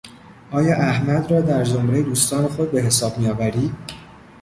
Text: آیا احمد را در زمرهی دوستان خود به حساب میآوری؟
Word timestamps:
آیا 0.51 0.75
احمد 0.77 1.31
را 1.31 1.41
در 1.41 1.63
زمرهی 1.63 2.03
دوستان 2.03 2.47
خود 2.47 2.71
به 2.71 2.81
حساب 2.81 3.17
میآوری؟ 3.17 3.73